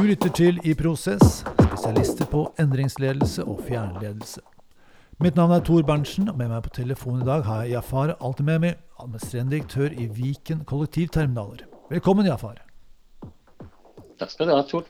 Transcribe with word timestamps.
Du 0.00 0.06
lytter 0.08 0.30
til 0.32 0.56
I 0.64 0.72
prosess, 0.72 1.42
spesialister 1.44 2.24
på 2.32 2.46
endringsledelse 2.62 3.42
og 3.44 3.58
fjernledelse. 3.66 4.40
Mitt 5.20 5.36
navn 5.36 5.52
er 5.52 5.60
Tor 5.60 5.82
Berntsen, 5.84 6.30
og 6.32 6.38
med 6.38 6.48
meg 6.48 6.62
på 6.64 6.72
telefon 6.78 7.18
i 7.20 7.26
dag 7.28 7.44
har 7.44 7.66
jeg 7.66 7.74
Jafar 7.74 8.14
Altememi, 8.16 8.70
administrerende 8.96 9.58
direktør 9.58 9.92
i 9.92 10.06
Viken 10.16 10.62
kollektivterminaler. 10.64 11.66
Velkommen, 11.92 12.30
Jafar. 12.30 12.62
Takk 14.16 14.32
skal 14.32 14.48
du 14.48 14.54
ha, 14.56 14.64
Tor. 14.72 14.88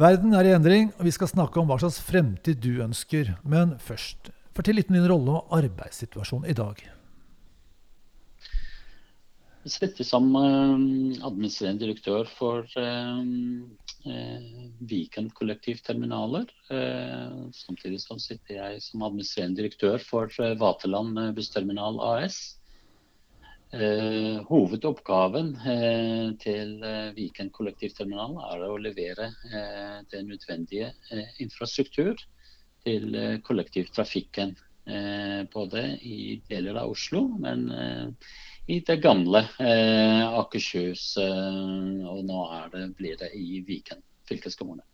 Verden 0.00 0.32
er 0.32 0.48
i 0.48 0.56
endring, 0.56 0.94
og 0.96 1.04
vi 1.04 1.12
skal 1.18 1.28
snakke 1.34 1.60
om 1.60 1.68
hva 1.68 1.76
slags 1.84 2.00
fremtid 2.08 2.64
du 2.64 2.80
ønsker. 2.80 3.34
Men 3.44 3.76
først, 3.76 4.32
fortell 4.56 4.80
litt 4.80 4.88
om 4.88 5.02
din 5.02 5.10
rolle 5.12 5.36
og 5.42 5.52
arbeidssituasjon 5.60 6.48
i 6.48 6.56
dag. 6.56 6.80
Jeg 9.64 9.72
sitter 9.72 10.04
som 10.04 10.26
uh, 10.36 10.74
administrerende 11.24 11.86
direktør 11.86 12.26
for 12.28 12.66
uh, 12.76 13.20
uh, 14.04 14.48
Viken 14.84 15.30
kollektivterminaler. 15.32 16.50
samtidig 17.56 18.02
så 18.02 18.18
sitter 18.20 18.58
jeg 18.58 18.82
som 18.84 19.06
administrerende 19.06 19.62
direktør 19.62 20.04
for 20.04 20.28
Vaterland 20.60 21.16
bussterminal 21.36 21.96
AS. 22.04 22.58
hovedoppgaven 24.48 25.54
til 26.38 26.76
Viken 27.16 27.50
kollektivterminal 27.50 28.36
er 28.52 28.66
å 28.68 28.76
levere 28.76 29.30
den 30.12 30.28
nødvendige 30.28 30.92
infrastruktur 31.40 32.20
til 32.84 33.40
kollektivtrafikken. 33.42 34.54
både 35.52 35.82
i 36.04 36.42
deler 36.50 36.76
av 36.76 36.90
Oslo, 36.92 37.28
men 37.40 37.70
i 38.66 38.80
det 38.80 38.96
gamle 39.02 39.44
eh, 39.60 40.24
Akershus. 40.40 41.14
Eh, 41.20 42.08
og 42.08 42.24
nå 42.26 42.40
det, 42.72 42.88
blir 42.98 43.16
det 43.20 43.30
i 43.36 43.60
Viken 43.66 44.02
fylkeskommune. 44.28 44.84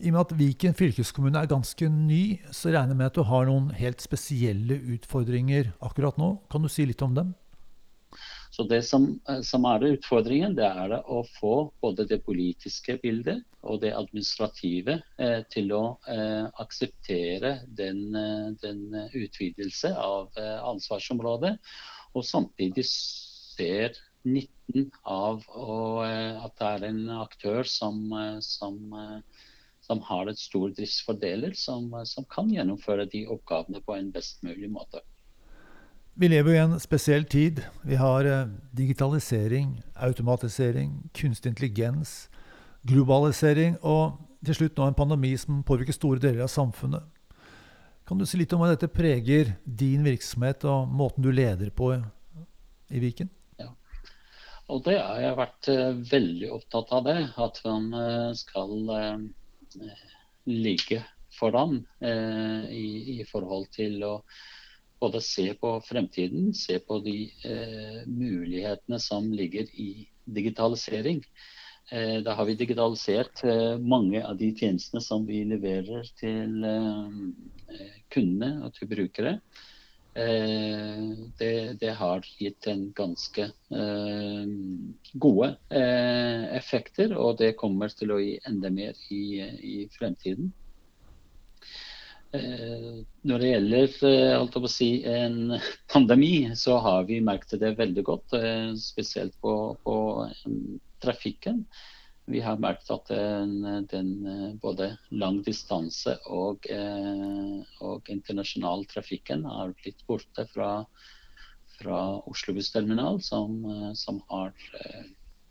I 0.00 0.08
og 0.08 0.14
med 0.14 0.22
at 0.22 0.38
Viken 0.38 0.76
fylkeskommune 0.78 1.42
er 1.42 1.50
ganske 1.50 1.90
ny, 1.92 2.38
så 2.56 2.70
regner 2.70 2.94
jeg 2.94 3.00
med 3.02 3.10
at 3.10 3.18
du 3.18 3.26
har 3.28 3.44
noen 3.50 3.68
helt 3.76 4.00
spesielle 4.00 4.78
utfordringer 4.94 5.74
akkurat 5.84 6.16
nå. 6.20 6.38
Kan 6.52 6.64
du 6.64 6.72
si 6.72 6.86
litt 6.88 7.02
om 7.04 7.16
dem? 7.18 7.34
Så 8.50 8.64
Det 8.68 8.82
som, 8.82 9.20
eh, 9.28 9.40
som 9.42 9.64
er 9.64 9.78
det 9.78 9.92
utfordringen, 9.98 10.56
det 10.56 10.66
er 10.66 10.88
det 10.88 11.02
å 11.06 11.20
få 11.38 11.70
både 11.82 12.06
det 12.08 12.24
politiske 12.24 12.98
bildet 13.02 13.44
og 13.62 13.80
det 13.82 13.92
administrative 13.94 15.02
eh, 15.18 15.42
til 15.52 15.70
å 15.76 15.84
eh, 16.08 16.48
akseptere 16.58 17.60
den, 17.66 18.02
eh, 18.16 18.50
den 18.62 18.82
utvidelse 19.14 19.94
av 19.94 20.32
eh, 20.36 20.58
ansvarsområdet 20.66 21.54
og 22.14 22.24
samtidig 22.26 22.84
ser 22.86 23.98
nytten 24.26 24.90
av 25.08 25.44
og, 25.48 26.04
eh, 26.04 26.44
at 26.44 26.56
det 26.58 26.66
er 26.66 26.88
en 26.90 27.04
aktør 27.20 27.64
som, 27.64 28.00
eh, 28.12 28.40
som, 28.40 28.76
eh, 28.92 29.46
som 29.80 30.00
har 30.00 30.28
et 30.28 30.38
stor 30.38 30.70
driftsfordeler, 30.76 31.54
som, 31.54 31.90
som, 32.04 32.24
kan 32.24 32.50
gjennomføre 32.50 33.08
de 33.10 33.26
oppgavene 33.26 33.80
på 33.80 33.96
en 33.96 34.12
best 34.12 34.42
mulig 34.42 34.70
måte. 34.70 35.00
Vi 36.14 36.28
lever 36.28 36.54
i 36.54 36.58
en 36.60 36.80
spesiell 36.80 37.24
tid. 37.24 37.62
Vi 37.84 37.96
har 37.96 38.26
digitalisering, 38.76 39.80
automatisering, 39.96 41.10
kunstig 41.14 41.54
intelligens, 41.54 42.28
globalisering 42.86 43.78
og 43.80 44.18
til 44.44 44.54
slutt 44.54 44.76
nå 44.76 44.88
en 44.88 44.96
pandemi 44.96 45.36
som 45.36 45.62
påvirker 45.64 45.96
store 45.96 46.20
deler 46.20 46.44
av 46.44 46.52
samfunnet. 46.52 47.04
Kan 48.10 48.18
du 48.18 48.24
si 48.26 48.40
litt 48.40 48.50
om 48.50 48.58
hva 48.58 48.72
dette 48.72 48.88
preger 48.90 49.52
din 49.62 50.00
virksomhet 50.02 50.64
og 50.66 50.88
måten 50.98 51.22
du 51.22 51.28
leder 51.30 51.68
på 51.70 51.92
i 51.94 53.02
Viken? 53.04 53.28
Ja. 53.54 53.68
Og 54.66 54.80
det 54.82 54.96
har 54.98 55.20
jeg 55.22 55.36
vært 55.38 55.68
uh, 55.70 56.00
veldig 56.10 56.48
opptatt 56.56 56.90
av 56.96 57.04
det. 57.06 57.14
At 57.38 57.60
man 57.68 57.86
uh, 57.94 58.32
skal 58.34 58.90
uh, 58.90 59.94
ligge 60.50 61.04
foran 61.38 61.78
i, 62.02 62.88
i, 63.14 63.18
forhold 63.30 63.68
til 63.78 64.02
å 64.02 64.10
både 64.98 65.22
se 65.22 65.46
på 65.62 65.70
fremtiden, 65.86 66.50
se 66.52 66.80
på 66.82 66.98
de 67.06 67.14
mulighetene 68.10 68.98
som 69.00 69.30
ligger 69.32 69.70
i 69.70 70.08
digitalisering. 70.26 71.22
Eh, 71.92 72.22
da 72.22 72.36
har 72.38 72.46
vi 72.46 72.54
digitalisert 72.54 73.42
eh, 73.44 73.78
mange 73.78 74.22
av 74.22 74.36
de 74.38 74.52
tjenestene 74.54 75.02
som 75.02 75.24
vi 75.26 75.40
leverer 75.50 76.06
til 76.20 76.62
eh, 76.62 77.88
kundene 78.14 78.50
og 78.66 78.76
til 78.78 78.90
brukere. 78.94 79.40
Det, 80.10 81.50
det 81.78 81.90
har 81.94 82.24
gitt 82.26 82.66
en 82.66 82.80
ganske 82.98 83.44
gode 85.22 85.48
effekter, 85.70 87.14
og 87.14 87.38
det 87.38 87.52
kommer 87.60 87.94
til 87.94 88.10
å 88.10 88.18
gi 88.18 88.32
enda 88.50 88.72
mer 88.74 88.98
i, 89.14 89.38
i 89.38 89.76
fremtiden. 89.94 90.50
Når 92.32 93.42
det 93.42 93.48
gjelder 93.50 94.66
si, 94.70 94.90
en 95.08 95.56
pandemi, 95.92 96.50
så 96.54 96.78
har 96.84 97.08
vi 97.08 97.20
merket 97.26 97.58
det 97.62 97.72
veldig 97.78 98.04
godt. 98.06 98.36
Spesielt 98.78 99.34
på, 99.42 99.54
på 99.82 99.96
trafikken. 101.02 101.64
Vi 102.30 102.42
har 102.44 102.60
merket 102.62 102.92
at 102.94 103.08
den, 103.10 103.86
den 103.90 104.10
både 104.62 104.92
langdistanse 105.10 106.14
og, 106.30 106.68
eh, 106.70 107.56
og 107.82 108.10
internasjonal 108.12 108.84
trafikken 108.92 109.42
har 109.50 109.74
blitt 109.80 110.04
borte 110.06 110.44
fra, 110.52 110.84
fra 111.80 112.02
Oslo 112.30 112.54
bussterminal, 112.54 113.18
som, 113.26 113.58
som 113.98 114.22
har 114.30 114.54
eh, 114.78 115.08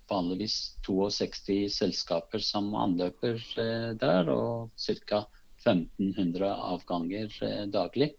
vanligvis 0.10 0.56
62 0.88 1.70
selskaper 1.74 2.42
som 2.44 2.72
anløper 2.78 3.38
eh, 3.62 3.92
der, 4.00 4.30
og 4.34 4.72
ca. 4.80 5.24
1500 5.70 6.50
avganger 6.74 7.36
daglig. 7.72 8.12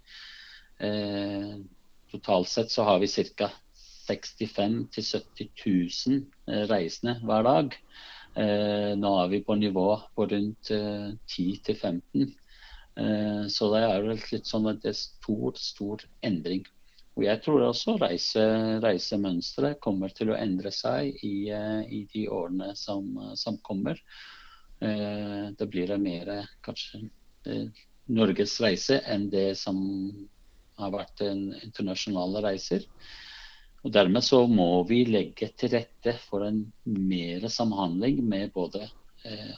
Totalt 2.10 2.48
sett 2.48 2.70
så 2.72 2.86
har 2.88 3.02
vi 3.02 3.08
ca. 3.36 3.50
65 4.10 4.88
000-70 4.96 5.48
000 6.46 6.66
reisende 6.70 7.18
hver 7.26 7.44
dag. 7.46 7.76
Eh, 8.38 8.92
nå 8.98 9.10
er 9.22 9.30
vi 9.32 9.42
på 9.42 9.56
nivå 9.58 9.86
på 10.14 10.26
rundt 10.30 10.70
10-15 10.70 11.98
eh, 12.14 12.28
eh, 13.02 13.46
Så 13.50 13.70
det 13.72 13.80
er 13.82 14.06
litt 14.06 14.46
sånn 14.46 14.68
at 14.70 14.82
det 14.84 14.92
er 14.92 15.00
stor, 15.00 15.56
stor 15.58 16.04
endring. 16.26 16.62
Og 17.18 17.24
jeg 17.26 17.42
tror 17.44 17.66
også 17.66 17.96
reise, 17.98 18.44
reisemønsteret 18.84 19.80
kommer 19.82 20.14
til 20.14 20.30
å 20.30 20.38
endre 20.38 20.70
seg 20.72 21.10
i, 21.26 21.50
i 21.50 22.04
de 22.14 22.28
årene 22.30 22.70
som, 22.78 23.10
som 23.36 23.58
kommer. 23.66 23.98
Det 24.78 25.66
blir 25.68 25.90
mer 26.00 26.30
kanskje 26.64 27.02
Norges 28.10 28.56
reise 28.60 28.98
enn 29.06 29.28
det 29.32 29.54
som 29.58 29.78
har 30.80 30.92
vært 30.94 31.22
internasjonale 31.24 32.42
reiser. 32.44 32.86
Og 33.84 33.92
Dermed 33.94 34.24
så 34.24 34.42
må 34.50 34.82
vi 34.88 35.04
legge 35.08 35.48
til 35.56 35.72
rette 35.76 36.16
for 36.26 36.44
en 36.44 36.64
mer 36.84 37.46
samhandling 37.48 38.20
med 38.28 38.52
både 38.56 38.84
eh, 39.24 39.54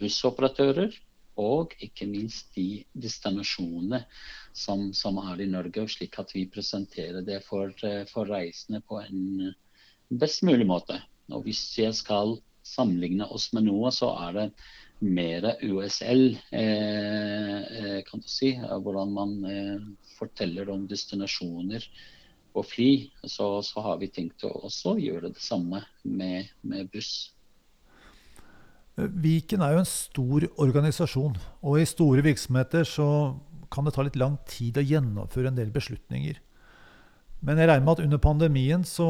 bussoperatører 0.00 0.94
og 1.38 1.74
ikke 1.84 2.08
minst 2.10 2.48
de 2.56 2.82
destinasjonene 2.98 4.00
som, 4.56 4.88
som, 4.96 5.20
er 5.22 5.44
i 5.44 5.50
Norge, 5.50 5.84
slik 5.90 6.16
at 6.18 6.32
vi 6.34 6.48
presenterer 6.50 7.22
det 7.26 7.42
for, 7.46 7.74
eh, 7.84 8.04
for 8.10 8.30
reisende 8.30 8.80
på 8.88 9.02
en 9.04 9.52
best 10.08 10.42
mulig 10.48 10.66
måte. 10.66 10.98
Og 11.28 11.44
Hvis 11.44 11.62
jeg 11.78 11.94
skal 11.94 12.38
sammenligne 12.64 13.28
oss 13.32 13.52
med 13.52 13.68
noe, 13.68 13.92
så 13.92 14.14
er 14.26 14.36
det 14.38 14.48
mer 14.98 15.56
USL, 15.62 16.38
eh, 16.50 17.58
eh, 17.62 17.98
kan 18.06 18.20
du 18.20 18.28
si. 18.28 18.54
Hvordan 18.58 19.12
man 19.14 19.34
eh, 19.46 19.80
forteller 20.18 20.70
om 20.70 20.86
destinasjoner 20.90 21.84
på 22.54 22.64
fly, 22.66 22.90
så, 23.22 23.60
så, 23.62 23.82
har 23.84 23.98
vi 24.02 24.10
tenkt 24.10 24.44
å 24.48 24.52
også 24.66 24.96
gjøre 24.98 25.30
det 25.34 25.42
samme 25.42 25.84
med, 26.02 26.50
med 26.62 26.90
buss. 26.90 27.30
Viken 28.98 29.62
er 29.62 29.76
jo 29.76 29.84
en 29.84 29.86
stor 29.86 30.48
organisasjon, 30.58 31.36
og 31.62 31.78
i 31.78 31.86
store 31.86 32.24
virksomheter 32.26 32.88
så 32.88 33.06
kan 33.70 33.86
det 33.86 33.94
ta 33.94 34.02
litt 34.02 34.18
lang 34.18 34.40
tid 34.48 34.80
å 34.80 34.82
gjennomføre 34.82 35.52
en 35.52 35.58
del 35.58 35.70
beslutninger. 35.70 36.40
Men 37.46 37.60
jeg 37.60 37.68
regner 37.70 37.84
med 37.86 38.00
at 38.00 38.06
under 38.08 38.18
pandemien 38.18 38.82
så 38.82 39.06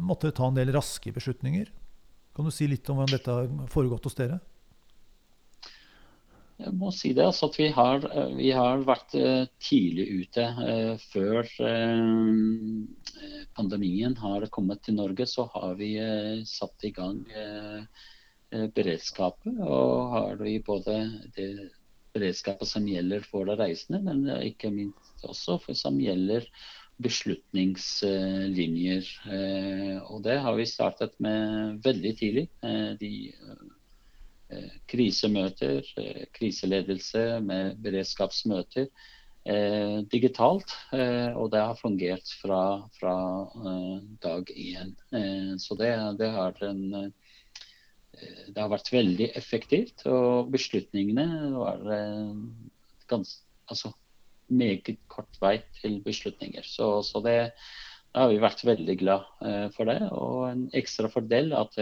måtte 0.00 0.30
dere 0.30 0.38
ta 0.38 0.48
en 0.48 0.56
del 0.56 0.72
raske 0.72 1.12
beslutninger. 1.12 1.68
Kan 2.32 2.48
du 2.48 2.54
si 2.54 2.68
litt 2.70 2.88
om 2.88 2.96
hvordan 2.96 3.12
dette 3.12 3.34
har 3.34 3.50
foregått 3.72 4.08
hos 4.08 4.16
dere? 4.16 4.38
Jeg 6.56 6.72
må 6.72 6.88
si 6.94 7.10
det, 7.12 7.24
altså 7.28 7.50
at 7.50 7.56
vi 7.60 7.66
har, 7.76 8.04
eh, 8.08 8.30
vi 8.38 8.46
har 8.56 8.80
vært 8.88 9.14
eh, 9.18 9.44
tidlig 9.60 10.06
ute. 10.22 10.44
Eh, 10.64 10.94
før 11.12 11.44
pandemien 13.56 14.16
har 14.20 14.46
kommet 14.52 14.82
til 14.84 14.94
Norge, 14.96 15.26
så 15.28 15.44
har 15.52 15.74
vi 15.76 15.96
satt 16.48 16.84
i 16.84 16.90
gang 16.96 17.24
beredskapet. 18.76 19.60
Og 19.64 20.10
har 20.12 20.36
vi 20.40 20.64
både 20.64 21.10
det 21.36 21.70
beredskapet 22.16 22.68
som 22.68 22.88
gjelder 22.88 23.20
for 23.24 23.44
de 23.48 23.56
reisende, 23.56 24.00
men 24.04 24.26
ikke 24.44 24.70
minst 24.72 25.24
også 25.24 25.58
for 25.64 25.74
som 25.76 26.00
gjelder 26.00 26.44
beslutningslinjer. 27.02 29.04
Og 30.12 30.22
det 30.24 30.38
har 30.44 30.54
vi 30.56 30.66
startet 30.68 31.20
med 31.20 31.80
veldig 31.84 32.16
tidlig. 32.20 32.48
De 33.00 33.32
krisemøter, 34.86 35.86
kriseledelse, 36.36 37.22
med 37.42 37.80
beredskapsmøter 37.82 38.86
eh, 39.46 39.98
digitalt. 40.12 40.74
Eh, 40.94 41.30
og 41.36 41.50
det 41.54 41.62
har 41.62 41.78
fungert 41.80 42.32
fra, 42.40 42.60
fra 42.98 43.16
eh, 43.70 43.96
dag 44.22 44.50
én. 44.54 44.94
Eh, 45.14 45.52
så 45.62 45.78
det, 45.78 45.92
det, 46.20 46.30
har 46.34 46.58
en, 46.66 46.82
eh, 46.94 48.42
det, 48.48 48.60
har 48.60 48.72
vært 48.72 48.92
veldig 48.92 49.30
effektivt. 49.38 50.06
Og 50.10 50.50
beslutningene 50.54 51.28
var 51.56 51.82
eh, 51.98 52.34
gans, 53.10 53.38
altså, 53.70 53.94
meget 54.46 54.94
kort 55.10 55.40
vei 55.42 55.58
til 55.80 56.00
beslutninger. 56.04 56.66
Så, 56.66 57.00
så 57.06 57.22
det, 57.24 57.38
har 58.16 58.30
vi 58.32 58.38
vært 58.40 58.64
veldig 58.64 58.96
glad 59.00 59.26
for 59.76 59.88
det. 59.90 59.98
Og 60.12 60.46
en 60.48 60.64
ekstra 60.76 61.10
fordel 61.12 61.52
at 61.56 61.76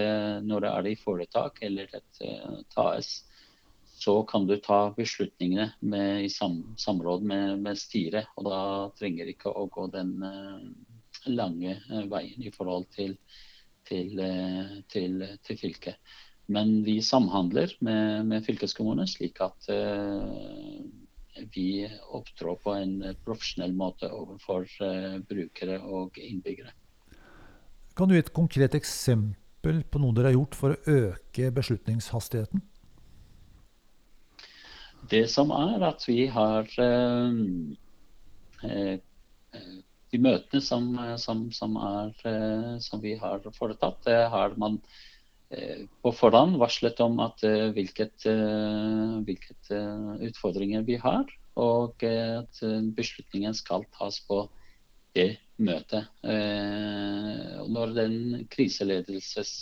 når 0.45 0.65
det 0.65 0.73
er 0.73 0.89
i 0.91 0.97
foretak 0.99 1.61
eller 1.67 1.95
et 1.95 2.25
TAS, 2.75 3.13
så 4.05 4.17
kan 4.29 4.47
du 4.47 4.57
ta 4.59 4.91
beslutningene 4.97 5.71
med, 5.81 6.25
i 6.27 6.29
sam, 6.33 6.59
samråd 6.77 7.23
med, 7.31 7.63
med, 7.63 7.79
styret. 7.79 8.29
Og 8.37 8.49
da 8.51 8.61
trenger 8.99 9.31
ikke 9.31 9.53
å 9.55 9.69
gå 9.73 9.87
den 9.95 10.17
lange 11.31 11.79
veien 12.11 12.45
i 12.45 12.53
forhold 12.53 12.89
til, 12.95 13.15
til, 13.89 14.19
til, 14.93 15.25
til, 15.47 15.61
fylket. 15.61 16.17
Men 16.53 16.83
vi 16.85 16.99
samhandler 17.01 17.73
med, 17.81 18.27
med 18.29 18.45
fylkeskommunen 18.45 19.09
slik 19.09 19.41
at 19.41 19.71
vi 21.53 21.85
opptrår 22.17 22.57
på 22.65 22.75
en 22.79 22.95
profesjonell 23.25 23.75
måte 23.77 24.09
overfor 24.09 24.67
brukere 25.29 25.81
og 25.83 26.19
innbyggere. 26.19 26.73
Kan 27.95 28.11
du 28.11 28.17
gi 28.17 28.23
et 28.25 28.35
konkret 28.35 28.75
eksempel 28.75 29.85
på 29.87 30.01
noe 30.03 30.15
dere 30.17 30.33
har 30.33 30.39
gjort 30.39 30.57
for 30.59 30.75
å 30.75 30.95
øke 30.99 31.51
beslutningshastigheten? 31.55 32.65
Det 35.11 35.27
som 35.31 35.53
er 35.55 35.83
at 35.85 36.05
vi 36.09 36.27
har 36.33 36.69
eh, 36.81 37.41
eh, 38.65 38.95
De 40.13 40.21
møtene 40.23 40.63
som, 40.63 40.93
som, 41.19 41.49
som, 41.53 41.77
er, 41.77 42.13
eh, 42.31 42.71
som, 42.81 43.03
vi 43.03 43.17
har 43.19 43.43
foretatt, 43.57 43.99
det 44.07 44.21
har 44.31 44.55
man 44.57 44.79
på 46.03 46.13
forhånd 46.17 46.57
varslet 46.59 47.01
om 47.05 47.19
at, 47.23 47.43
hvilket, 47.77 48.25
hvilket 49.27 49.73
utfordringer 50.29 50.83
vi 50.87 50.97
har, 50.99 51.29
og 51.61 52.03
at 52.09 52.63
beslutningen 52.97 53.55
skal 53.55 53.85
tas 53.95 54.19
på 54.27 54.41
det 55.15 55.37
møtet. 55.63 56.09
Når 57.71 57.95
den 57.95 58.17
kriseledelses 58.51 59.53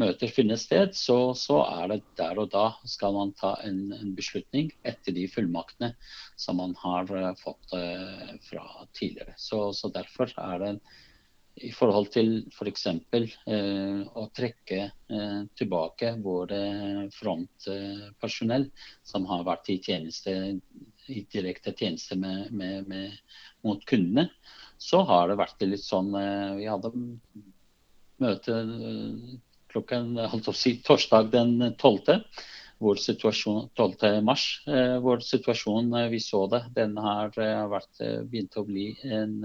møter 0.00 0.32
finner 0.32 0.60
sted, 0.60 0.94
så, 0.96 1.16
så, 1.36 1.60
er 1.68 1.88
det 1.92 2.00
der 2.18 2.40
og 2.40 2.50
da 2.52 2.66
skal 2.88 3.16
man 3.16 3.32
ta 3.38 3.54
en, 3.66 3.92
en 3.96 4.12
beslutning 4.16 4.70
etter 4.88 5.16
de 5.16 5.26
fullmaktene 5.30 5.92
som 6.40 6.60
man 6.60 6.74
har 6.80 7.08
fått 7.40 7.74
fra 8.48 8.66
tidligere. 8.96 9.36
Så, 9.36 9.70
så, 9.76 9.92
Derfor 9.92 10.32
er 10.36 10.62
det 10.62 10.74
i 11.60 11.70
forhold 11.74 12.08
til 12.14 12.30
f.eks. 12.52 12.86
For 13.12 13.26
uh, 13.52 14.00
å 14.18 14.26
trekke 14.34 14.86
uh, 14.88 15.42
tilbake 15.58 16.14
våre 16.24 16.62
frontpersonell 17.12 18.68
som 19.04 19.28
har 19.30 19.44
vært 19.48 19.72
i 19.74 19.80
tjeneste 19.84 20.36
i 21.12 21.24
direkte 21.32 21.74
tjeneste 21.76 22.16
med, 22.16 22.52
med, 22.54 22.86
med, 22.88 23.16
mot 23.66 23.82
kundene, 23.90 24.28
så 24.78 25.02
har 25.06 25.28
det 25.28 25.40
vært 25.40 25.64
litt 25.66 25.82
sånn 25.82 26.12
Vi 26.56 26.68
hadde 26.70 26.92
møte 28.22 28.58
klokken 29.72 30.14
si, 30.54 30.76
torsdag 30.86 31.32
den 31.32 31.56
12. 31.74 32.20
Hvor 32.82 32.98
12. 32.98 34.22
mars, 34.26 34.44
vår 34.66 35.20
eh, 35.94 36.08
vi 36.10 36.20
så 36.20 36.46
det, 36.50 36.64
den 36.74 36.96
har 36.98 37.30
eh, 37.38 37.66
vært, 37.70 38.00
begynt 38.26 38.58
å 38.58 38.64
bli 38.66 38.88
en 39.06 39.36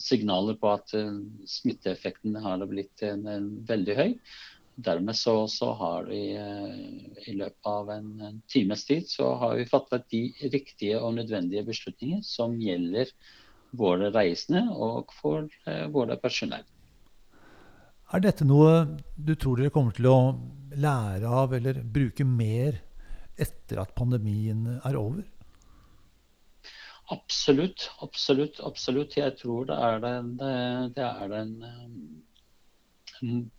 signaler 0.00 0.56
på 0.60 0.70
at 0.72 0.94
smitteeffekten 1.48 2.38
har 2.40 2.64
blitt 2.70 3.04
veldig 3.68 3.96
høy. 3.98 4.10
Dermed 4.82 5.18
så, 5.18 5.34
så, 5.52 5.68
har 5.76 6.06
vi 6.08 6.20
i 6.32 7.34
løpet 7.36 7.68
av 7.68 7.90
en, 7.92 8.40
times 8.48 8.86
tid 8.88 9.04
så 9.10 9.34
har 9.42 9.58
vi 9.58 9.68
fattet 9.68 10.08
de 10.14 10.22
riktige 10.54 10.96
og 11.00 11.18
nødvendige 11.18 11.66
beslutninger 11.66 12.22
som 12.24 12.56
gjelder 12.60 13.12
våre 13.76 14.08
reisende 14.14 14.64
og 14.72 15.12
for 15.20 15.50
våre 15.92 16.16
personell. 16.20 16.64
Er 18.12 18.20
dette 18.20 18.44
noe 18.44 18.72
du 19.16 19.32
tror 19.40 19.60
dere 19.60 19.72
kommer 19.72 19.94
til 19.96 20.08
å 20.10 20.16
lære 20.76 21.28
av 21.28 21.54
eller 21.56 21.78
bruke 21.80 22.26
mer 22.28 22.76
etter 23.40 23.80
at 23.80 23.94
pandemien 23.96 24.66
er 24.82 24.98
over? 25.00 25.24
Absolutt, 27.10 27.90
absolutt. 28.00 28.60
absolutt. 28.60 29.16
Jeg 29.16 29.36
tror 29.40 29.66
det 29.68 29.78
er 29.88 29.98
den, 30.04 30.36
det 30.94 31.06
er 31.08 31.28
den 31.32 31.56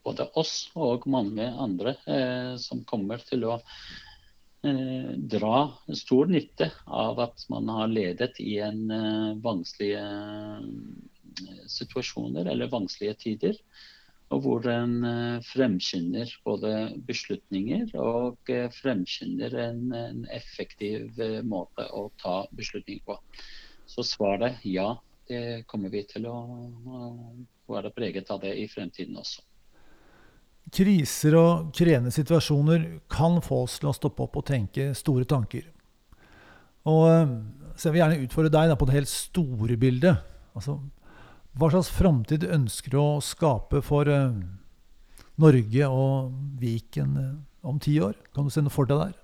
både 0.03 0.27
oss 0.39 0.69
og 0.75 1.05
mange 1.11 1.45
andre 1.47 1.95
eh, 2.09 2.55
som 2.59 2.83
kommer 2.87 3.21
til 3.23 3.45
å 3.47 3.57
eh, 3.59 5.13
dra 5.35 5.59
stor 5.95 6.31
nytte 6.31 6.69
av 6.85 7.21
at 7.23 7.45
man 7.53 7.71
har 7.71 7.91
ledet 7.91 8.39
i 8.43 8.57
en 8.63 8.83
eh, 8.91 9.29
vanskelige 9.43 10.03
eh, 10.03 11.63
situasjoner 11.71 12.51
eller 12.51 12.71
vanskelige 12.73 13.19
tider 13.23 13.59
og 14.33 14.41
hvor 14.41 14.61
den 14.63 15.03
eh, 15.05 15.43
fremskynder 15.45 16.31
både 16.45 16.73
beslutninger 17.07 17.91
og 18.01 18.49
eh, 18.49 18.69
fremskynder 18.73 19.55
en, 19.67 19.81
en, 19.93 20.23
effektiv 20.33 21.19
eh, 21.21 21.41
måte 21.45 21.85
å 21.93 22.07
ta 22.21 22.43
beslutninger 22.57 23.03
på. 23.05 23.17
Så 23.89 24.05
svaret 24.07 24.63
ja, 24.65 24.95
det 25.29 25.63
kommer 25.69 25.93
vi 25.93 26.03
til 26.09 26.25
å, 26.29 26.37
være 27.69 27.93
preget 27.95 28.31
av 28.33 28.41
det 28.43 28.55
i 28.59 28.67
fremtiden 28.67 29.19
også. 29.21 29.43
Kriser 30.73 31.35
og 31.37 31.69
krevende 31.75 32.11
situasjoner 32.11 32.87
kan 33.11 33.37
få 33.43 33.63
oss 33.67 33.77
til 33.79 33.91
å 33.91 33.95
stoppe 33.95 34.25
opp 34.25 34.39
og 34.39 34.47
tenke 34.47 34.89
store 34.97 35.27
tanker. 35.29 35.67
Og 36.89 37.05
så 37.75 37.87
jeg 37.87 37.93
vil 37.93 38.01
gjerne 38.01 38.25
utfordre 38.25 38.51
deg 38.53 38.75
på 38.79 38.87
det 38.89 38.97
helt 38.97 39.11
store 39.11 39.77
bildet. 39.79 40.25
Altså, 40.57 40.79
hva 41.53 41.69
slags 41.69 41.91
framtid 41.93 42.45
ønsker 42.49 42.93
du 42.93 42.99
å 43.01 43.21
skape 43.21 43.83
for 43.85 44.09
uh, 44.09 44.33
Norge 45.41 45.89
og 45.89 46.31
Viken 46.61 47.11
uh, 47.19 47.33
om 47.69 47.77
ti 47.81 47.99
år? 48.01 48.15
Kan 48.33 48.47
du 48.47 48.53
se 48.53 48.63
noe 48.63 48.73
for 48.73 48.89
deg 48.89 49.03
der? 49.03 49.15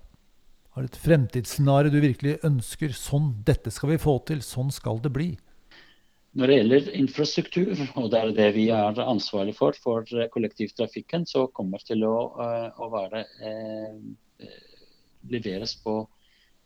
Har 0.70 0.86
du 0.86 0.90
et 0.92 1.00
fremtidsscenario 1.02 1.90
du 1.90 1.98
virkelig 1.98 2.36
ønsker? 2.46 2.94
Sånn, 2.94 3.32
dette 3.46 3.72
skal 3.74 3.96
vi 3.96 4.02
få 4.02 4.20
til. 4.30 4.44
Sånn 4.46 4.70
skal 4.70 5.02
det 5.02 5.10
bli. 5.14 5.32
Når 6.38 6.46
det 6.46 6.58
gjelder 6.60 6.92
infrastruktur, 7.00 7.72
og 7.98 8.06
det 8.12 8.20
er 8.20 8.34
det 8.36 8.48
vi 8.54 8.68
er 8.70 9.02
ansvarlig 9.02 9.56
for, 9.58 9.74
for 9.82 10.06
kollektivtrafikken, 10.30 11.26
så 11.26 11.48
kommer 11.50 11.82
det 11.82 11.90
til 11.90 12.06
å, 12.06 12.14
uh, 12.38 12.68
å 12.78 12.92
være 12.94 13.24
leveres 15.28 15.74
på 15.82 16.04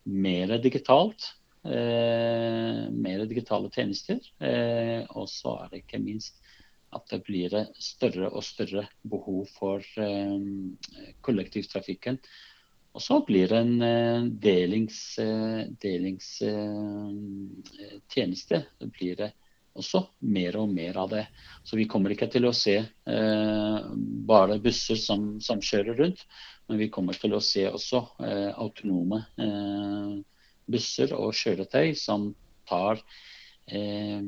mer 0.05 0.59
digitalt 0.63 1.25
eh, 1.25 1.44
mer 1.65 3.25
digitale 3.29 3.71
tjenester. 3.73 4.21
Eh, 4.39 5.05
og 5.17 5.29
så 5.33 5.57
er 5.63 5.71
det 5.73 5.85
ikke 5.85 6.03
minst 6.03 6.41
at 6.95 7.11
det 7.11 7.23
blir 7.27 7.55
større 7.83 8.29
og 8.31 8.45
større 8.47 8.87
behov 9.03 9.47
for 9.57 9.83
eh, 10.01 10.39
kollektivtrafikken. 11.25 12.19
Og 12.95 13.03
så 13.03 13.19
blir 13.27 13.49
det 13.51 13.59
en 13.59 13.83
eh, 13.83 14.27
delingstjeneste. 14.45 15.81
Delings, 18.15 18.51
eh, 18.53 18.63
det 18.79 18.91
blir 18.95 19.17
det 19.19 19.31
også 19.75 20.05
mer 20.31 20.57
og 20.61 20.71
mer 20.71 20.97
av 21.03 21.11
det. 21.11 21.25
Så 21.67 21.77
vi 21.79 21.89
kommer 21.91 22.15
ikke 22.15 22.31
til 22.31 22.47
å 22.47 22.55
se 22.55 22.77
eh, 22.79 23.79
bare 24.31 24.61
busser 24.63 24.99
som, 25.01 25.41
som, 25.43 25.59
kjører 25.59 25.99
rundt, 25.99 26.23
men 26.69 26.79
vi 26.79 26.91
kommer 26.95 27.19
til 27.19 27.35
å 27.35 27.43
se 27.43 27.67
også 27.71 28.05
eh, 28.23 28.53
autonome 28.55 29.25
eh, 29.43 30.15
busser 30.71 31.13
og 31.17 31.35
kjøretøy 31.37 31.95
som 31.99 32.31
tar 32.69 33.01
eh, 33.67 34.23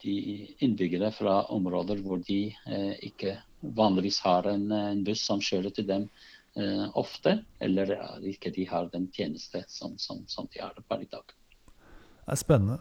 de 0.00 0.16
innbyggere 0.64 1.10
fra 1.12 1.42
områder 1.52 2.00
hvor 2.04 2.22
de 2.26 2.42
eh, 2.66 2.94
ikke 3.06 3.36
vanligvis 3.60 4.20
har 4.24 4.48
en, 4.48 4.70
en, 4.72 5.02
buss 5.04 5.22
som 5.28 5.42
kjører 5.44 5.74
til 5.76 5.86
dem 5.88 6.06
eh, 6.56 6.86
ofte, 6.98 7.40
eller 7.60 7.92
ikke 8.26 8.52
de 8.56 8.64
har 8.70 8.88
den 8.94 9.10
tjeneste 9.12 9.62
som, 9.68 9.98
som, 9.98 10.24
som 10.26 10.48
de 10.52 10.62
har 10.62 10.76
per 10.88 11.04
i 11.04 11.10
dag. 11.10 11.36
Det 12.24 12.36
er 12.36 12.40
spennende. 12.40 12.80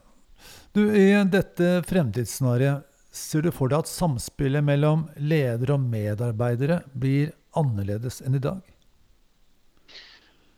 Du, 0.72 0.86
I 0.96 1.12
dette 1.28 1.82
fremtidsscenarioet, 1.90 2.86
ser 3.12 3.42
du 3.42 3.50
for 3.52 3.72
deg 3.72 3.82
at 3.84 3.90
samspillet 3.90 4.64
mellom 4.64 5.08
ledere 5.18 5.76
og 5.76 5.88
medarbeidere 5.90 6.84
blir 6.94 7.34
annerledes 7.58 8.22
enn 8.22 8.38
i 8.38 8.44
dag? 8.44 8.62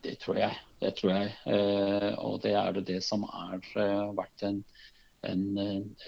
Det 0.02 0.16
tror 0.22 0.40
jeg. 0.40 0.56
Det 0.82 0.94
tror 0.98 1.12
jeg. 1.14 1.34
Eh, 1.46 2.10
og 2.18 2.40
det 2.42 2.56
er 2.58 2.80
det, 2.80 3.02
som 3.06 3.22
har 3.30 3.58
eh, 3.58 4.08
vært 4.18 4.46
en, 4.48 4.58
en, 5.28 5.44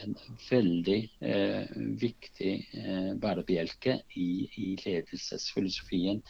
en 0.02 0.16
veldig 0.48 0.98
eh, 1.22 1.76
viktig 2.02 2.52
bærebjelke 3.22 4.00
i, 4.18 4.28
i, 4.58 4.74
ledelsesfilosofien 4.82 6.22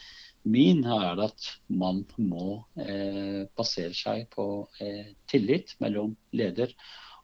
min 0.44 0.84
er 0.84 1.20
at 1.24 1.46
man 1.72 2.02
må 2.20 2.48
eh, 2.76 3.44
basere 3.56 3.96
seg 3.96 4.26
på 4.34 4.46
eh, 4.84 5.14
tillit 5.30 5.72
mellom 5.80 6.12
leder 6.36 6.74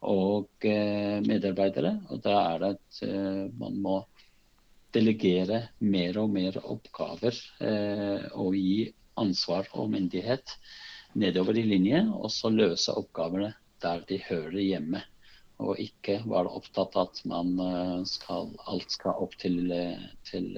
og 0.09 0.65
eh, 0.65 1.21
medarbeidere. 1.27 1.99
Og 2.09 2.23
da 2.25 2.39
er 2.55 2.63
det 2.63 2.71
at 2.79 3.03
man 3.61 3.77
må 3.85 3.99
delegere 4.95 5.67
mer 5.85 6.17
og 6.19 6.33
mer 6.35 6.57
oppgaver 6.65 7.37
og 8.35 8.57
gi 8.57 8.89
ansvar 9.23 9.69
og 9.77 9.93
myndighet 9.95 10.57
nedover 11.19 11.59
i 11.59 11.67
linje, 11.67 12.05
og 12.15 12.31
så 12.33 12.51
løse 12.53 12.95
oppgavene 12.97 13.53
der 13.83 14.05
de 14.09 14.21
hører 14.29 14.61
hjemme. 14.61 15.03
Og 15.61 15.77
ikke 15.83 16.23
være 16.25 16.53
opptatt 16.57 16.95
av 16.97 17.11
at 17.11 17.19
man 17.29 17.51
eh, 17.61 17.97
skal, 18.09 18.49
alt 18.73 18.95
skal 18.95 19.19
opp 19.21 19.35
til, 19.41 19.59
eh, 19.75 20.07
til 20.25 20.55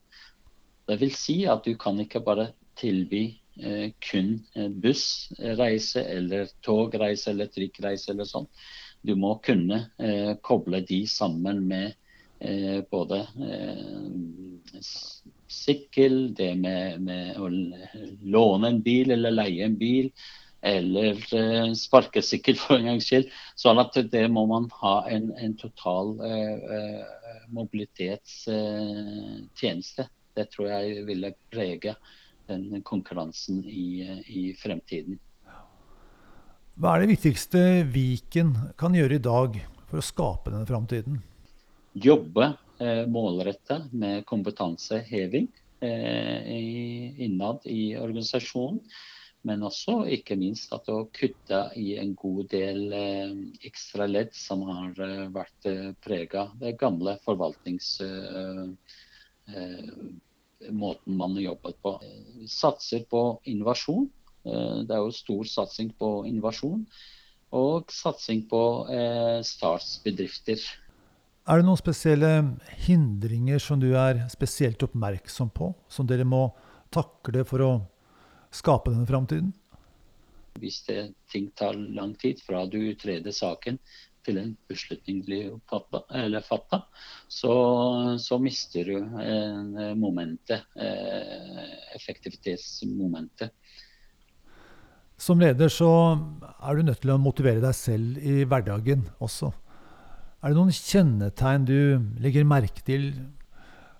Det 0.88 0.99
vil 1.00 1.14
si 1.16 1.42
at 1.49 1.64
du 1.64 1.75
kan 1.80 2.00
ikke 2.02 2.23
bare 2.25 2.50
tilby 2.78 3.25
eh, 3.61 3.92
kun 4.02 4.37
bussreise 4.82 6.02
eller 6.02 6.50
togreise 6.66 7.30
eller 7.32 7.52
trikkreise 7.54 8.12
eller 8.12 8.28
sånn. 8.28 8.49
Du 9.04 9.14
må 9.20 9.37
kunne 9.44 9.82
koble 10.40 10.78
de 10.88 11.02
sammen 11.06 11.58
med 11.68 11.92
både 12.88 13.18
sykkel, 15.52 16.16
det 16.37 16.54
med, 16.56 17.02
med 17.04 17.37
å 17.37 17.50
låne 18.32 18.70
en 18.70 18.80
bil 18.84 19.12
eller 19.12 19.37
leie 19.37 19.68
en 19.68 19.76
bil 19.76 20.08
eller 20.64 21.21
eh, 21.37 21.75
sparkesykkel 21.76 22.56
for 22.61 22.76
en 22.78 22.87
gangs 22.88 23.06
skyld. 23.09 23.26
Sånn 23.61 23.78
at 23.83 23.94
det 24.11 24.30
må 24.33 24.42
man 24.50 24.64
ha 24.80 24.94
en, 25.12 25.25
en 25.37 25.54
total 25.61 26.06
eh, 26.25 26.56
eh 26.78 27.02
mobilitetstjeneste. 27.54 30.02
Eh, 30.02 30.09
det 30.35 30.47
tror 30.50 30.66
jeg 30.71 31.04
ville 31.06 31.35
prege 31.52 31.94
den 32.49 32.83
konkurransen 32.83 33.64
i, 33.68 34.02
i, 34.26 34.54
fremtiden. 34.59 35.18
Hva 36.75 36.94
er 36.94 37.00
det 37.04 37.12
viktigste 37.14 37.85
Viken 37.92 38.56
kan 38.80 38.94
gjøre 38.97 39.14
i 39.21 39.23
dag 39.23 39.50
for 39.90 39.99
å 40.00 40.04
skape 40.04 40.50
denne 40.50 40.66
framtiden? 40.68 41.14
Jobbe 41.94 42.56
eh, 42.83 43.06
målretta 43.06 43.83
med 43.92 44.25
kompetanseheving 44.26 45.47
eh, 45.85 46.42
innad 47.28 47.59
i 47.71 47.97
organisasjonen. 48.00 48.80
Men 49.44 49.62
også 49.66 50.06
ikke 50.08 50.36
minst 50.40 50.72
at 50.72 50.88
å 50.88 51.04
kutte 51.12 51.58
i 51.76 51.98
en 52.00 52.14
god 52.16 52.48
del 52.54 52.92
eh, 52.96 53.32
ekstra 53.68 54.06
ledd 54.08 54.32
som 54.36 54.62
har 54.70 55.00
eh, 55.04 55.26
vært 55.34 55.68
eh, 55.68 55.90
prega 56.04 56.46
det 56.60 56.78
gamle 56.80 57.18
forvaltningsmåten 57.26 58.78
eh, 59.52 61.02
man 61.04 61.36
jobbet 61.36 61.76
på. 61.84 62.00
Satser 62.48 63.04
på 63.10 63.40
innovasjon. 63.52 64.08
Eh, 64.48 64.80
det 64.88 64.96
er 64.96 65.02
jo 65.04 65.12
stor 65.12 65.44
satsing 65.50 65.92
på 65.98 66.24
innovasjon. 66.30 66.86
Og 67.54 67.92
satsing 67.92 68.46
på 68.48 68.62
eh, 68.90 69.44
startsbedrifter. 69.44 70.64
Er 71.44 71.60
det 71.60 71.66
noen 71.68 71.76
spesielle 71.76 72.32
hindringer 72.86 73.60
som 73.60 73.76
du 73.80 73.90
er 73.92 74.24
spesielt 74.32 74.80
oppmerksom 74.86 75.52
på, 75.52 75.74
som 75.92 76.08
dere 76.08 76.24
må 76.24 76.46
takle 76.94 77.44
for 77.44 77.60
å 77.60 77.72
skape 78.54 78.92
denne 78.92 79.08
framtiden? 79.08 79.52
Hvis 80.62 80.84
det, 80.87 81.12
ting 81.32 81.50
tar 81.58 81.75
lang 81.75 82.14
tid 82.20 82.38
fra 82.44 82.62
du 82.70 82.78
utreder 82.78 83.34
saken 83.34 83.80
til 84.25 84.38
en 84.40 84.52
beslutning 84.70 85.20
blir 85.26 85.56
fatta, 85.68 86.80
så, 87.28 87.54
så, 88.20 88.38
mister 88.40 88.88
du 88.88 88.96
eh, 89.20 89.90
momentet, 89.99 90.64
eh, 90.80 91.75
effektivitetsmomentet. 91.99 93.52
Som 95.20 95.42
leder 95.42 95.70
så 95.70 95.90
er 96.58 96.75
du 96.75 96.87
nødt 96.88 97.02
til 97.04 97.14
å 97.14 97.20
motivere 97.20 97.62
deg 97.62 97.76
selv 97.76 98.18
i 98.18 98.42
hverdagen 98.49 99.06
også. 99.23 99.52
Er 100.44 100.52
det 100.52 100.58
noen 100.58 100.75
kjennetegn 100.75 101.68
du 101.68 101.78
legger 102.20 102.49
merke 102.49 102.82
til 102.84 103.12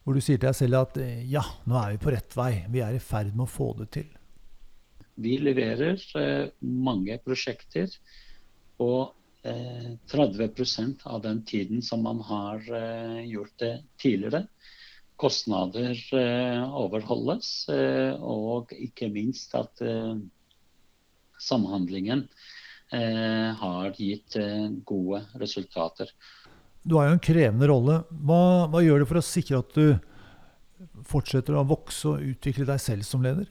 hvor 0.05 0.17
du 0.17 0.21
sier 0.21 0.37
til 0.37 0.51
deg 0.51 0.59
selv 0.59 0.83
at 0.83 0.99
ja, 1.31 1.45
nå 1.65 1.79
er 1.81 1.95
vi 1.95 2.03
på 2.03 2.13
rett 2.13 2.35
vei, 2.37 2.53
vi 2.69 2.83
er 2.85 2.97
i 2.97 3.01
ferd 3.01 3.33
med 3.33 3.47
å 3.47 3.55
få 3.55 3.71
det 3.79 3.89
til? 3.97 4.11
Vi 5.15 5.37
leverer 5.39 6.01
eh, 6.19 6.49
mange 6.61 7.19
prosjekter 7.23 7.93
på 8.79 8.91
30 10.11 10.43
eh, 10.43 10.89
av 11.05 11.21
den 11.23 11.45
tiden 11.45 11.83
som 11.83 12.03
man 12.03 12.21
har 12.21 12.65
eh, 12.75 13.21
gjort 13.31 13.59
det 13.63 13.75
tidligere. 14.01 14.47
Kostnader 15.17 15.95
overholdes, 16.75 17.69
og 18.19 18.73
ikke 18.75 19.07
minst 19.15 19.53
at 19.55 19.79
samhandlingen 21.39 22.25
har 22.91 23.95
gitt 23.95 24.35
gode 24.83 25.21
resultater. 25.39 26.11
Du 26.83 26.97
har 26.99 27.07
jo 27.07 27.15
en 27.15 27.23
krevende 27.23 27.71
rolle. 27.71 28.01
Hva, 28.11 28.41
hva 28.75 28.83
gjør 28.83 29.05
du 29.05 29.09
for 29.13 29.23
å 29.23 29.25
sikre 29.25 29.63
at 29.63 29.79
du 29.79 29.95
fortsetter 31.07 31.55
å 31.55 31.63
vokse 31.71 32.11
og 32.11 32.35
utvikle 32.35 32.67
deg 32.67 32.83
selv 32.83 33.07
som 33.07 33.23
leder? 33.23 33.47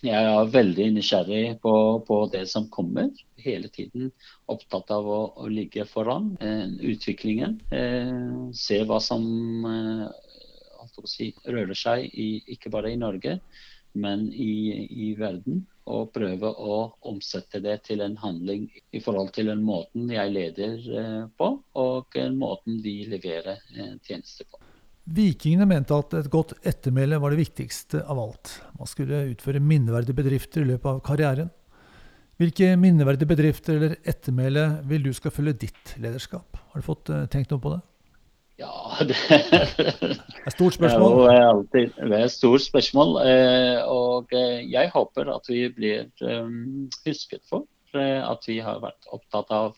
Jeg 0.00 0.16
er 0.16 0.46
veldig 0.48 0.84
nysgjerrig 0.94 1.58
på, 1.60 1.72
på, 2.08 2.22
det 2.32 2.46
som 2.48 2.70
kommer. 2.72 3.10
Hele 3.40 3.68
tiden 3.68 4.08
opptatt 4.48 4.88
av 4.96 5.04
å, 5.04 5.18
å 5.44 5.48
ligge 5.52 5.84
foran 5.88 6.30
eh, 6.40 6.70
utviklingen. 6.92 7.58
Eh, 7.68 8.22
se 8.56 8.78
hva 8.88 8.96
som 9.04 9.26
eh, 9.68 10.06
si, 11.04 11.28
rører 11.44 11.76
seg, 11.76 12.06
i, 12.16 12.30
ikke 12.56 12.72
bare 12.72 12.94
i 12.94 13.00
Norge, 13.00 13.36
men 13.92 14.30
i, 14.32 14.54
i, 14.88 15.10
verden. 15.20 15.66
Og 15.90 16.12
prøve 16.14 16.48
å 16.48 16.80
omsette 17.10 17.60
det 17.60 17.80
til 17.90 18.00
en 18.04 18.16
handling 18.22 18.68
i 18.94 19.00
forhold 19.04 19.34
til 19.36 19.52
den 19.52 19.64
måten 19.66 20.08
jeg 20.12 20.32
leder 20.32 20.90
eh, 21.02 21.22
på, 21.36 21.52
og 21.76 22.16
den 22.16 22.40
måten 22.40 22.80
vi 22.84 23.02
leverer 23.10 23.60
eh, 23.76 23.96
tjenester 24.06 24.48
på. 24.48 24.59
Vikingene 25.10 25.66
mente 25.66 25.96
at 25.96 26.12
et 26.20 26.28
godt 26.30 26.52
ettermæle 26.66 27.18
var 27.18 27.32
det 27.32 27.40
viktigste 27.40 28.04
av 28.06 28.18
alt. 28.22 28.52
Man 28.78 28.86
skulle 28.86 29.24
utføre 29.32 29.62
minneverdige 29.62 30.14
bedrifter 30.14 30.62
i 30.62 30.68
løpet 30.68 30.86
av 30.86 31.00
karrieren. 31.06 31.50
Hvilke 32.38 32.76
minneverdige 32.78 33.28
bedrifter 33.28 33.76
eller 33.76 33.96
ettermæle 34.08 34.68
vil 34.88 35.02
du 35.08 35.10
skal 35.16 35.34
følge 35.34 35.56
ditt 35.66 35.96
lederskap? 36.00 36.60
Har 36.70 36.80
du 36.80 36.86
fått 36.86 37.10
uh, 37.10 37.24
tenkt 37.32 37.50
noe 37.50 37.60
på 37.60 37.74
det? 37.74 37.80
Ja, 38.62 38.70
det, 39.08 39.18
det 39.26 40.14
er 40.14 40.46
et 40.46 40.54
stort 40.54 40.78
spørsmål. 40.78 41.18
Det 41.18 41.34
er, 41.34 41.44
alltid, 41.48 42.00
det 42.00 42.16
er 42.20 42.26
et 42.28 42.36
stort 42.36 42.64
spørsmål. 42.64 43.14
Eh, 43.26 43.78
og 43.90 44.34
eh, 44.36 44.58
jeg 44.70 44.92
håper 44.94 45.34
at 45.34 45.50
vi 45.50 45.64
blir 45.74 46.10
husket 47.06 47.42
for 47.50 47.66
at 47.98 48.44
vi 48.46 48.60
har 48.62 48.78
vært 48.84 49.08
opptatt 49.10 49.48
av 49.50 49.72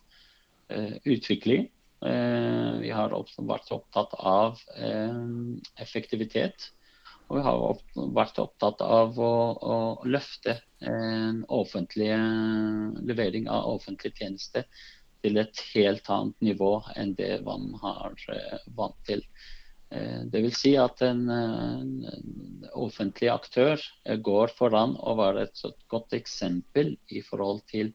utvikling 1.08 1.70
Eh, 1.70 1.81
vi 2.02 2.90
har 2.90 3.12
vært 3.38 3.70
opptatt 3.74 4.14
av 4.18 4.58
eh, 4.76 5.18
effektivitet. 5.82 6.70
Og 7.28 7.38
vi 7.38 7.44
har 7.46 7.60
vært 8.16 8.40
opptatt 8.42 8.82
av 8.84 9.18
å, 9.22 9.34
å 9.54 9.76
løfte 10.04 10.58
en 10.84 11.44
offentlig 11.48 12.10
levering 13.06 13.46
av 13.48 13.70
offentlige 13.78 14.18
tjenester 14.18 14.66
til 15.22 15.38
et 15.38 15.62
helt 15.72 16.10
annet 16.10 16.44
nivå 16.44 16.74
enn 16.98 17.14
det 17.16 17.36
man 17.46 17.70
har 17.84 18.18
eh, 18.34 18.66
vant 18.76 18.98
til. 19.08 19.24
Det 19.92 20.40
vil 20.40 20.54
si 20.56 20.70
at 20.80 21.02
en, 21.04 21.26
en 21.28 22.68
offentlig 22.80 23.28
aktør 23.28 23.82
går 24.24 24.54
foran 24.56 24.94
og 24.96 25.18
var 25.18 25.36
et 25.42 25.60
godt 25.92 26.14
eksempel 26.16 26.94
i 27.12 27.20
forhold 27.26 27.60
til 27.68 27.90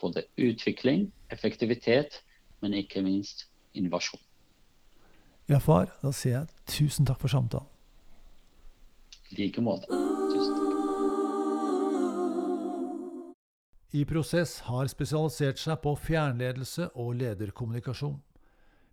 både 0.00 0.24
utvikling, 0.40 1.10
effektivitet, 1.28 2.22
men 2.64 2.78
ikke 2.80 3.02
minst 3.04 3.44
innovasjon. 3.76 4.20
Ja, 5.48 5.60
far, 5.60 5.90
da 6.00 6.08
sier 6.16 6.38
jeg 6.38 6.68
tusen 6.72 7.04
takk 7.04 7.20
for 7.20 7.28
samtalen. 7.28 7.68
I 9.34 9.42
like 9.42 9.60
måte. 9.64 9.90
Tusen 9.90 10.54
takk. 10.54 10.70
I 13.94 14.02
Prosess 14.10 14.56
har 14.66 14.88
spesialisert 14.90 15.60
seg 15.60 15.76
på 15.84 15.92
fjernledelse 16.00 16.88
og 16.98 17.12
lederkommunikasjon. 17.20 18.16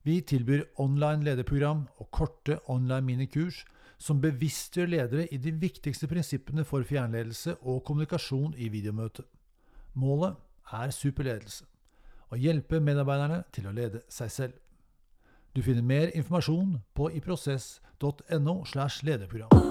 Vi 0.05 0.19
tilbyr 0.29 0.67
online 0.81 1.25
lederprogram 1.25 1.87
og 1.97 2.11
korte 2.13 2.59
online 2.69 3.07
minikurs 3.07 3.63
som 4.01 4.21
bevisstgjør 4.21 4.91
ledere 4.91 5.25
i 5.33 5.39
de 5.41 5.55
viktigste 5.57 6.09
prinsippene 6.09 6.65
for 6.67 6.85
fjernledelse 6.85 7.55
og 7.61 7.83
kommunikasjon 7.87 8.53
i 8.57 8.69
videomøte. 8.73 9.25
Målet 9.97 10.37
er 10.73 10.93
superledelse 10.93 11.70
å 12.31 12.39
hjelpe 12.39 12.79
medarbeiderne 12.79 13.43
til 13.51 13.67
å 13.67 13.75
lede 13.75 14.03
seg 14.09 14.31
selv. 14.31 14.53
Du 15.55 15.61
finner 15.61 15.83
mer 15.83 16.13
informasjon 16.15 16.79
på 16.95 17.11
iprosess.no. 17.19 18.63
slash 18.65 19.03
lederprogram. 19.03 19.70